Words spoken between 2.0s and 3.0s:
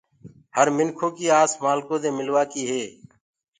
دي ملوآ ڪي هي۔